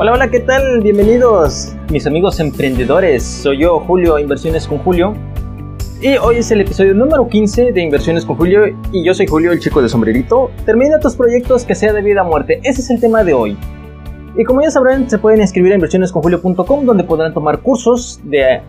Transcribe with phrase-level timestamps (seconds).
[0.00, 0.80] Hola, hola, ¿qué tal?
[0.80, 3.24] Bienvenidos, mis amigos emprendedores.
[3.24, 5.12] Soy yo, Julio, Inversiones con Julio.
[6.00, 8.60] Y hoy es el episodio número 15 de Inversiones con Julio
[8.92, 10.52] y yo soy Julio, el chico de sombrerito.
[10.64, 12.60] Termina tus proyectos que sea de vida o muerte.
[12.62, 13.58] Ese es el tema de hoy.
[14.36, 18.60] Y como ya sabrán, se pueden inscribir a inversionesconjulio.com donde podrán tomar cursos de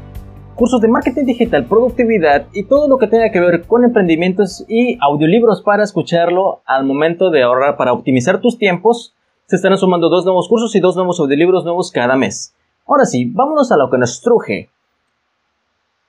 [0.55, 4.97] cursos de marketing digital, productividad y todo lo que tenga que ver con emprendimientos y
[4.99, 9.13] audiolibros para escucharlo al momento de ahorrar para optimizar tus tiempos.
[9.49, 12.53] Se estarán sumando dos nuevos cursos y dos nuevos audiolibros nuevos cada mes.
[12.85, 14.69] Ahora sí, vámonos a lo que nos truje.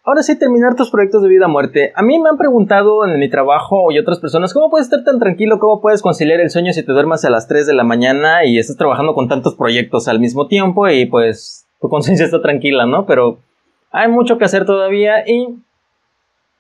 [0.05, 1.91] Ahora sí, terminar tus proyectos de vida a muerte.
[1.97, 5.19] A mí me han preguntado en mi trabajo y otras personas, ¿cómo puedes estar tan
[5.19, 5.59] tranquilo?
[5.59, 8.59] ¿Cómo puedes conciliar el sueño si te duermas a las 3 de la mañana y
[8.59, 13.07] estás trabajando con tantos proyectos al mismo tiempo y pues tu conciencia está tranquila, ¿no?
[13.07, 13.39] Pero
[13.91, 15.47] hay mucho que hacer todavía y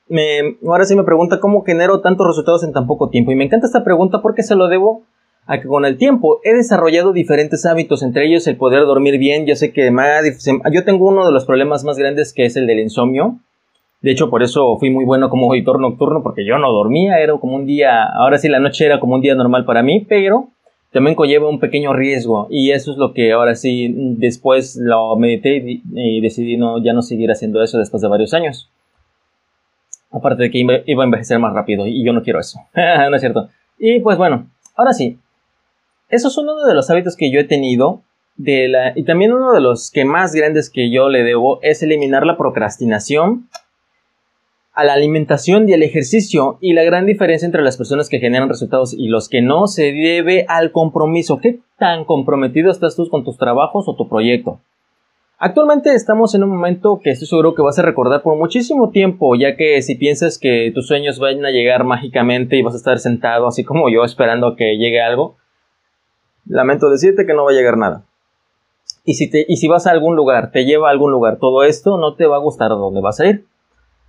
[0.08, 3.32] me, ahora sí me pregunta cómo genero tantos resultados en tan poco tiempo.
[3.32, 5.02] Y me encanta esta pregunta porque se lo debo
[5.46, 9.46] a que con el tiempo he desarrollado diferentes hábitos, entre ellos el poder dormir bien.
[9.46, 9.90] Yo sé que
[10.72, 13.38] yo tengo uno de los problemas más grandes que es el del insomnio.
[14.00, 17.36] De hecho, por eso fui muy bueno como auditor nocturno, porque yo no dormía, era
[17.36, 20.48] como un día, ahora sí la noche era como un día normal para mí, pero
[20.90, 25.82] también conlleva un pequeño riesgo y eso es lo que ahora sí después lo medité
[25.92, 28.70] y, decidí no, ya no seguir haciendo eso después de varios años.
[30.10, 32.58] Aparte de que iba a envejecer más rápido y yo no quiero eso.
[32.74, 33.48] no es cierto.
[33.78, 35.18] Y pues bueno, ahora sí.
[36.10, 38.02] Eso es uno de los hábitos que yo he tenido
[38.36, 42.38] y también uno de los que más grandes que yo le debo es eliminar la
[42.38, 43.48] procrastinación
[44.72, 48.48] a la alimentación y al ejercicio y la gran diferencia entre las personas que generan
[48.48, 51.38] resultados y los que no se debe al compromiso.
[51.38, 54.60] ¿Qué tan comprometido estás tú con tus trabajos o tu proyecto?
[55.38, 59.34] Actualmente estamos en un momento que estoy seguro que vas a recordar por muchísimo tiempo,
[59.36, 62.98] ya que si piensas que tus sueños van a llegar mágicamente y vas a estar
[62.98, 65.36] sentado así como yo esperando a que llegue algo,
[66.46, 68.04] lamento decirte que no va a llegar nada.
[69.04, 71.64] Y si, te, y si vas a algún lugar, te lleva a algún lugar, todo
[71.64, 73.46] esto no te va a gustar a dónde vas a ir.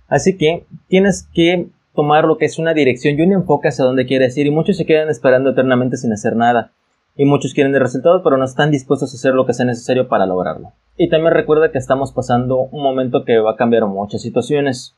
[0.08, 4.06] Así que tienes que tomar lo que es una dirección y un enfoque hacia dónde
[4.06, 6.72] quieres ir y muchos se quedan esperando eternamente sin hacer nada.
[7.16, 10.08] Y muchos quieren el resultado pero no están dispuestos a hacer lo que sea necesario
[10.08, 10.72] para lograrlo.
[10.96, 14.94] Y también recuerda que estamos pasando un momento que va a cambiar muchas situaciones.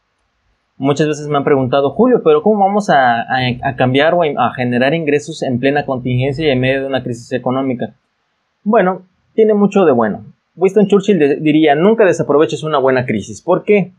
[0.76, 3.26] Muchas veces me han preguntado, Julio, pero ¿cómo vamos a,
[3.76, 7.94] cambiar o a generar ingresos en plena contingencia y en medio de una crisis económica?
[8.64, 9.02] Bueno,
[9.34, 10.24] tiene mucho de bueno.
[10.56, 13.40] Winston Churchill diría, nunca desaproveches una buena crisis.
[13.40, 13.92] ¿Por qué?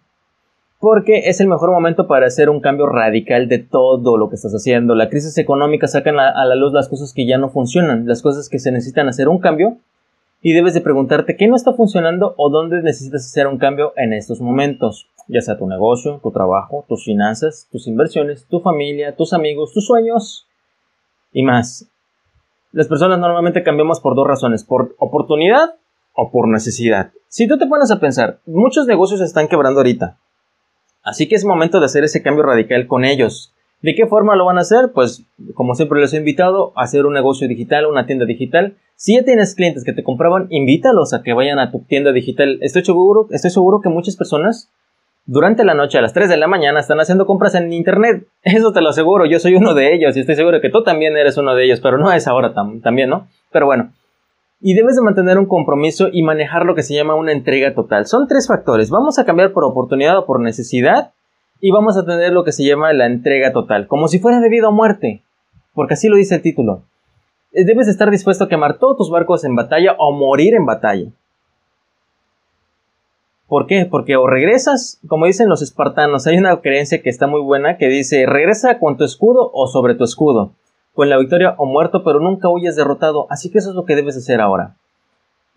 [0.79, 4.53] porque es el mejor momento para hacer un cambio radical de todo lo que estás
[4.53, 4.93] haciendo.
[4.93, 8.49] La crisis económica saca a la luz las cosas que ya no funcionan, las cosas
[8.49, 9.77] que se necesitan hacer un cambio
[10.45, 14.13] y debes de preguntarte qué no está funcionando o dónde necesitas hacer un cambio en
[14.13, 19.33] estos momentos, ya sea tu negocio, tu trabajo, tus finanzas, tus inversiones, tu familia, tus
[19.33, 20.45] amigos, tus sueños
[21.33, 21.89] y más.
[22.73, 25.77] Las personas normalmente cambiamos por dos razones, por oportunidad
[26.13, 27.09] o por necesidad.
[27.27, 30.19] Si tú te pones a pensar, muchos negocios están quebrando ahorita.
[31.01, 33.51] Así que es momento de hacer ese cambio radical con ellos.
[33.81, 34.91] ¿De qué forma lo van a hacer?
[34.93, 35.25] Pues,
[35.55, 38.77] como siempre les he invitado, a hacer un negocio digital, una tienda digital.
[38.95, 42.59] Si ya tienes clientes que te compraban, invítalos a que vayan a tu tienda digital.
[42.61, 44.69] Estoy seguro, estoy seguro que muchas personas
[45.25, 48.25] durante la noche a las 3 de la mañana están haciendo compras en internet.
[48.43, 51.17] Eso te lo aseguro, yo soy uno de ellos y estoy seguro que tú también
[51.17, 53.27] eres uno de ellos, pero no es ahora también, ¿no?
[53.51, 53.91] Pero bueno,
[54.61, 58.05] y debes de mantener un compromiso y manejar lo que se llama una entrega total.
[58.05, 58.89] Son tres factores.
[58.89, 61.11] Vamos a cambiar por oportunidad o por necesidad
[61.59, 64.67] y vamos a tener lo que se llama la entrega total, como si fuera debido
[64.67, 65.23] a muerte,
[65.73, 66.83] porque así lo dice el título.
[67.63, 71.09] Debes estar dispuesto a quemar todos tus barcos en batalla o morir en batalla.
[73.47, 73.85] ¿Por qué?
[73.85, 77.87] Porque o regresas, como dicen los espartanos, hay una creencia que está muy buena que
[77.87, 80.51] dice, regresa con tu escudo o sobre tu escudo
[80.95, 83.27] con la victoria o muerto, pero nunca huyes derrotado.
[83.29, 84.77] Así que eso es lo que debes hacer ahora.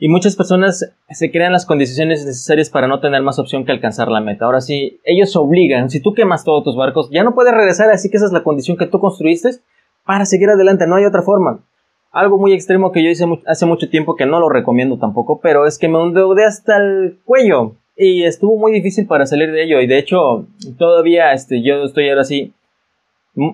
[0.00, 4.08] Y muchas personas se crean las condiciones necesarias para no tener más opción que alcanzar
[4.08, 4.44] la meta.
[4.44, 5.90] Ahora sí, ellos obligan.
[5.90, 8.44] Si tú quemas todos tus barcos, ya no puedes regresar, así que esa es la
[8.44, 9.60] condición que tú construiste
[10.04, 10.86] para seguir adelante.
[10.86, 11.60] No hay otra forma.
[12.10, 15.66] Algo muy extremo que yo hice hace mucho tiempo que no lo recomiendo tampoco, pero
[15.66, 19.80] es que me endeudé hasta el cuello y estuvo muy difícil para salir de ello.
[19.80, 20.46] Y de hecho,
[20.78, 22.54] todavía este, yo estoy ahora sí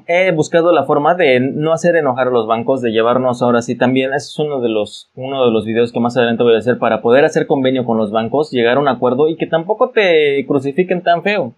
[0.06, 3.76] he buscado la forma de no hacer enojar a los bancos, de llevarnos ahora sí
[3.76, 6.58] también, ese es uno de los, uno de los videos que más adelante voy a
[6.58, 9.90] hacer para poder hacer convenio con los bancos, llegar a un acuerdo y que tampoco
[9.90, 11.54] te crucifiquen tan feo.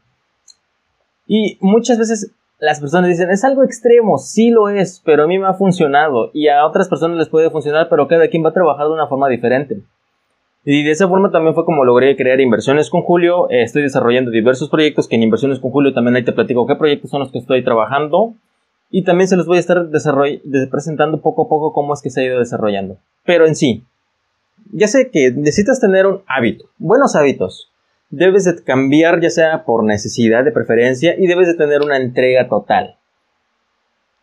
[1.26, 5.38] Y muchas veces las personas dicen, es algo extremo, sí lo es, pero a mí
[5.38, 8.54] me ha funcionado y a otras personas les puede funcionar, pero cada quien va a
[8.54, 9.82] trabajar de una forma diferente.
[10.64, 13.48] Y de esa forma también fue como logré crear inversiones con Julio.
[13.50, 16.74] Eh, estoy desarrollando diversos proyectos que en inversiones con Julio también ahí te platico qué
[16.74, 18.34] proyectos son los que estoy trabajando.
[18.90, 19.88] Y también se los voy a estar
[20.70, 22.96] presentando poco a poco cómo es que se ha ido desarrollando.
[23.24, 23.84] Pero en sí,
[24.72, 27.70] ya sé que necesitas tener un hábito, buenos hábitos.
[28.10, 32.48] Debes de cambiar ya sea por necesidad de preferencia y debes de tener una entrega
[32.48, 32.96] total.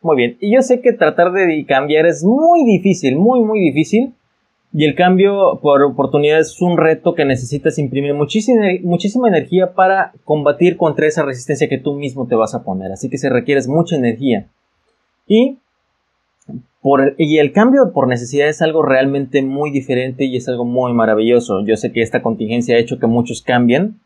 [0.01, 4.13] Muy bien, y yo sé que tratar de cambiar es muy difícil, muy muy difícil.
[4.75, 10.13] Y el cambio por oportunidad es un reto que necesitas imprimir muchísima, muchísima energía para
[10.23, 12.91] combatir contra esa resistencia que tú mismo te vas a poner.
[12.91, 14.47] Así que se requiere mucha energía.
[15.27, 15.59] Y
[17.17, 21.65] y el cambio por necesidad es algo realmente muy diferente y es algo muy maravilloso.
[21.65, 23.99] Yo sé que esta contingencia ha hecho que muchos cambien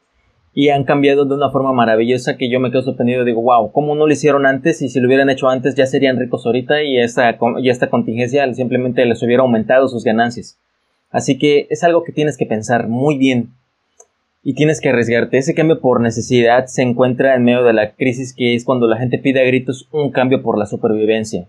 [0.53, 3.23] y han cambiado de una forma maravillosa que yo me quedo sorprendido.
[3.23, 4.81] Digo, wow, ¿cómo no lo hicieron antes?
[4.81, 8.53] Y si lo hubieran hecho antes ya serían ricos ahorita y esta, y esta contingencia
[8.53, 10.59] simplemente les hubiera aumentado sus ganancias.
[11.09, 13.49] Así que es algo que tienes que pensar muy bien
[14.43, 15.37] y tienes que arriesgarte.
[15.37, 18.97] Ese cambio por necesidad se encuentra en medio de la crisis que es cuando la
[18.97, 21.47] gente pide a gritos un cambio por la supervivencia.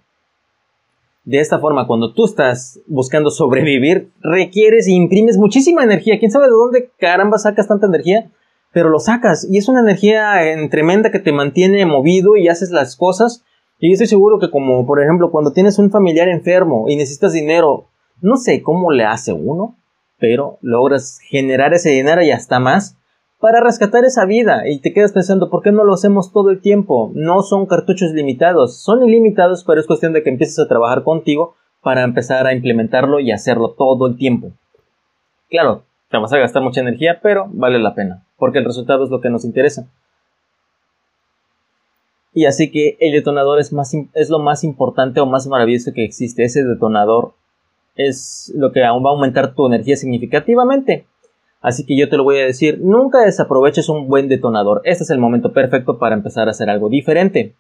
[1.28, 6.18] De esta forma, cuando tú estás buscando sobrevivir, requieres e imprimes muchísima energía.
[6.18, 8.30] ¿Quién sabe de dónde caramba sacas tanta energía?
[8.72, 10.36] Pero lo sacas y es una energía
[10.70, 13.44] tremenda que te mantiene movido y haces las cosas.
[13.78, 17.88] Y estoy seguro que como, por ejemplo, cuando tienes un familiar enfermo y necesitas dinero,
[18.22, 19.76] no sé cómo le hace uno,
[20.18, 22.96] pero logras generar ese dinero y hasta más
[23.40, 26.60] para rescatar esa vida y te quedas pensando ¿por qué no lo hacemos todo el
[26.60, 27.12] tiempo?
[27.14, 31.54] No son cartuchos limitados, son ilimitados, pero es cuestión de que empieces a trabajar contigo
[31.82, 34.52] para empezar a implementarlo y hacerlo todo el tiempo.
[35.48, 39.10] Claro, te vas a gastar mucha energía, pero vale la pena, porque el resultado es
[39.10, 39.88] lo que nos interesa.
[42.34, 43.72] Y así que el detonador es,
[44.14, 46.44] es lo más importante o más maravilloso que existe.
[46.44, 47.32] Ese detonador
[47.96, 51.06] es lo que aún va a aumentar tu energía significativamente.
[51.60, 54.80] Así que yo te lo voy a decir, nunca desaproveches un buen detonador.
[54.84, 57.54] Este es el momento perfecto para empezar a hacer algo diferente.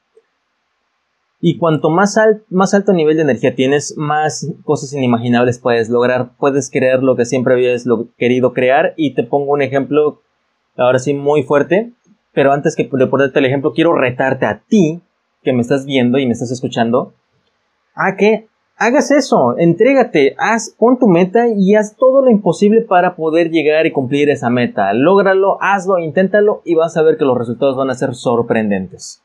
[1.40, 6.30] Y cuanto más, alto nivel de energía tienes, más cosas inimaginables puedes lograr.
[6.38, 7.84] Puedes crear lo que siempre habías
[8.16, 8.94] querido crear.
[8.96, 10.20] Y te pongo un ejemplo,
[10.76, 11.92] ahora sí, muy fuerte.
[12.32, 15.00] Pero antes que de ponerte el ejemplo, quiero retarte a ti,
[15.42, 17.14] que me estás viendo y me estás escuchando,
[17.94, 18.47] a que
[18.78, 23.86] hagas eso, entrégate, haz, pon tu meta y haz todo lo imposible para poder llegar
[23.86, 24.92] y cumplir esa meta.
[24.92, 29.22] Lógralo, hazlo, inténtalo y vas a ver que los resultados van a ser sorprendentes.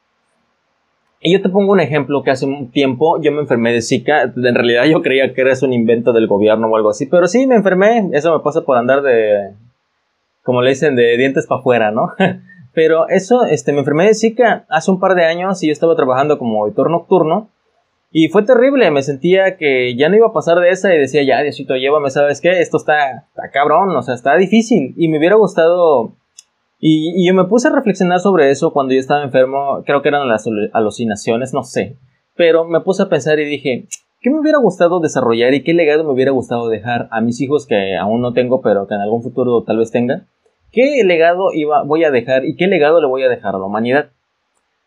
[1.22, 4.24] Y yo te pongo un ejemplo que hace un tiempo yo me enfermé de Zika.
[4.24, 7.48] En realidad yo creía que era un invento del gobierno o algo así, pero sí
[7.48, 8.10] me enfermé.
[8.12, 9.52] Eso me pasa por andar de,
[10.42, 12.10] como le dicen, de dientes para afuera, ¿no?
[12.74, 15.96] pero eso, este, me enfermé de Zika hace un par de años y yo estaba
[15.96, 17.50] trabajando como editor nocturno
[18.16, 21.24] y fue terrible, me sentía que ya no iba a pasar de esa y decía,
[21.24, 22.62] ya, Diosito, llévame, ¿sabes qué?
[22.62, 24.94] Esto está, está cabrón, o sea, está difícil.
[24.98, 26.16] Y me hubiera gustado...
[26.80, 30.28] Y, yo me puse a reflexionar sobre eso cuando yo estaba enfermo, creo que eran
[30.28, 31.98] las alucinaciones, no sé.
[32.36, 33.88] Pero me puse a pensar y dije,
[34.22, 37.66] ¿qué me hubiera gustado desarrollar y qué legado me hubiera gustado dejar a mis hijos
[37.66, 40.28] que aún no tengo, pero que en algún futuro tal vez tenga?
[40.72, 43.66] ¿Qué legado iba, voy a dejar y qué legado le voy a dejar a la
[43.66, 44.12] humanidad?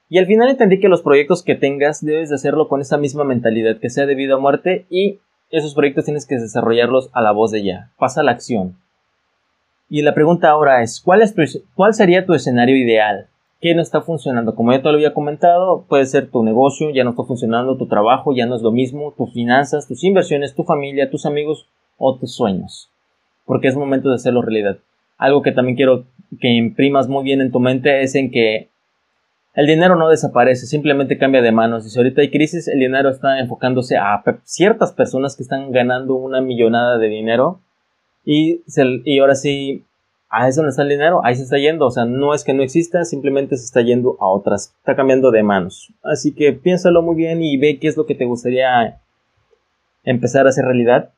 [0.08, 3.24] Y al final entendí que los proyectos que tengas debes de hacerlo con esa misma
[3.24, 5.18] mentalidad, que sea de vida o muerte, y
[5.50, 7.90] esos proyectos tienes que desarrollarlos a la voz de ya.
[7.98, 8.76] Pasa la acción.
[9.88, 11.34] Y la pregunta ahora es, ¿cuál, es
[11.74, 13.28] ¿cuál sería tu escenario ideal?
[13.60, 14.54] ¿Qué no está funcionando?
[14.54, 17.86] Como ya te lo había comentado, puede ser tu negocio, ya no está funcionando, tu
[17.86, 21.66] trabajo ya no es lo mismo, tus finanzas, tus inversiones, tu familia, tus amigos
[21.98, 22.90] o tus sueños.
[23.44, 24.78] Porque es momento de hacerlo realidad.
[25.18, 26.04] Algo que también quiero
[26.40, 28.68] que imprimas muy bien en tu mente es en que
[29.56, 31.86] el dinero no desaparece, simplemente cambia de manos.
[31.86, 36.14] Y si ahorita hay crisis, el dinero está enfocándose a ciertas personas que están ganando
[36.14, 37.60] una millonada de dinero.
[38.22, 38.60] Y,
[39.04, 39.82] y ahora sí,
[40.28, 41.86] a eso no está el dinero, ahí se está yendo.
[41.86, 44.74] O sea, no es que no exista, simplemente se está yendo a otras.
[44.76, 45.90] Está cambiando de manos.
[46.02, 49.00] Así que piénsalo muy bien y ve qué es lo que te gustaría
[50.04, 51.12] empezar a hacer realidad.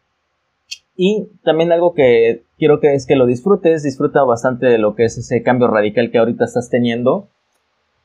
[0.96, 5.06] Y también algo que quiero que es que lo disfrutes, disfruta bastante de lo que
[5.06, 7.28] es ese cambio radical que ahorita estás teniendo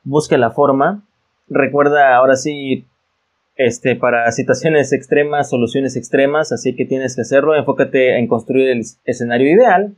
[0.03, 1.03] busque la forma.
[1.49, 2.85] Recuerda ahora sí,
[3.55, 7.55] este, para situaciones extremas, soluciones extremas, así que tienes que hacerlo.
[7.55, 9.95] Enfócate en construir el escenario ideal,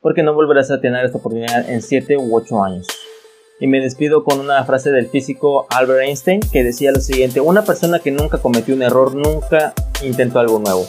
[0.00, 2.86] porque no volverás a tener esta oportunidad en 7 u 8 años.
[3.58, 7.62] Y me despido con una frase del físico Albert Einstein que decía lo siguiente, una
[7.62, 10.86] persona que nunca cometió un error nunca intentó algo nuevo.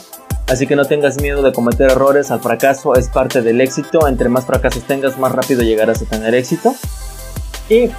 [0.48, 4.28] Así que no tengas miedo de cometer errores, al fracaso es parte del éxito, entre
[4.28, 6.74] más fracasos tengas más rápido llegarás a tener éxito.
[7.68, 7.90] Y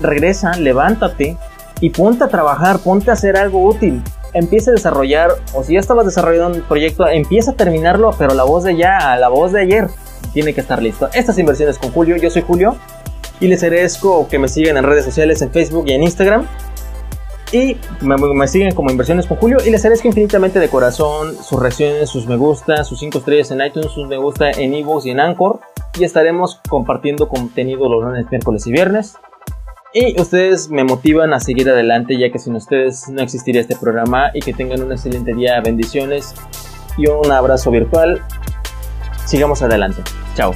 [0.00, 1.36] regresa, levántate
[1.80, 4.02] y ponte a trabajar, ponte a hacer algo útil.
[4.32, 8.44] Empieza a desarrollar, o si ya estabas desarrollando un proyecto, empieza a terminarlo, pero la
[8.44, 9.88] voz de ya, la voz de ayer,
[10.32, 11.08] tiene que estar listo.
[11.14, 12.76] Estas inversiones con Julio, yo soy Julio
[13.40, 16.46] y les agradezco que me sigan en redes sociales, en Facebook y en Instagram.
[17.52, 22.08] Y me, siguen como Inversiones con Julio y les agradezco infinitamente de corazón sus reacciones,
[22.08, 25.20] sus me gusta, sus 5 estrellas en iTunes, sus me gusta en ebooks y en
[25.20, 25.60] Anchor.
[25.98, 29.16] Y estaremos compartiendo contenido los lunes, miércoles y viernes.
[29.98, 34.30] Y ustedes me motivan a seguir adelante ya que sin ustedes no existiría este programa
[34.34, 36.34] y que tengan un excelente día, bendiciones
[36.98, 38.20] y un abrazo virtual.
[39.24, 40.02] Sigamos adelante.
[40.34, 40.52] Chao.